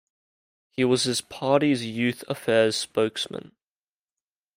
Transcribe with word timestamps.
He 0.71 0.83
was 0.83 1.03
his 1.03 1.21
party's 1.21 1.85
youth 1.85 2.23
affairs 2.27 2.75
spokesman. 2.75 3.51